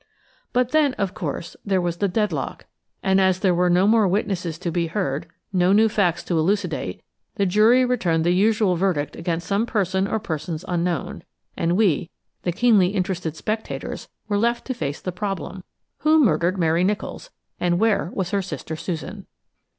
[0.51, 2.65] But then, of course, there was the deadlock,
[3.03, 7.03] and as there were no more witnesses to be heard, no new facts to elucidate,
[7.35, 11.23] the jury returned the usual verdict against some person or persons unknown;
[11.55, 12.09] and we,
[12.41, 17.29] the keenly interested spectators, were left to face the problem–Who murdered Mary Nicholls,
[17.59, 19.27] and where was her sister Susan?